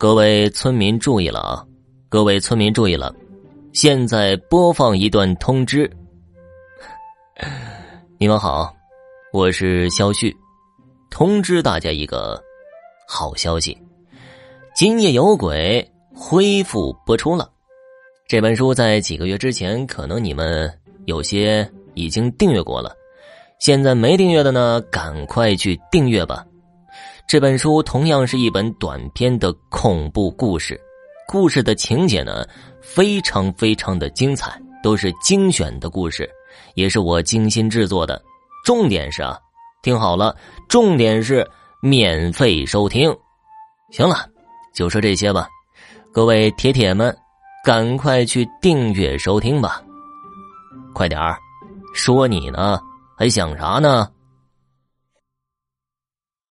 [0.00, 1.62] 各位村民注意了啊！
[2.08, 3.14] 各位村民注意了，
[3.74, 5.90] 现在播放一段通知。
[8.16, 8.74] 你们好，
[9.30, 10.34] 我是肖旭，
[11.10, 12.42] 通知大家一个
[13.06, 13.74] 好消息：
[14.74, 15.86] 《今夜有鬼》
[16.18, 17.50] 恢复播出了。
[18.26, 20.72] 这本书在几个月之前，可能你们
[21.04, 22.90] 有些已经订阅过了，
[23.58, 26.46] 现在没订阅的呢，赶快去订阅吧。
[27.30, 30.76] 这本书同样是一本短篇的恐怖故事，
[31.28, 32.44] 故事的情节呢
[32.82, 36.28] 非常非常的精彩，都是精选的故事，
[36.74, 38.20] 也是我精心制作的。
[38.64, 39.38] 重点是啊，
[39.80, 40.34] 听好了，
[40.68, 41.48] 重点是
[41.80, 43.16] 免费收听。
[43.92, 44.26] 行了，
[44.74, 45.46] 就说这些吧，
[46.12, 47.16] 各位铁铁们，
[47.64, 49.80] 赶快去订阅收听吧。
[50.92, 51.38] 快点儿，
[51.94, 52.80] 说你呢，
[53.16, 54.08] 还想啥呢？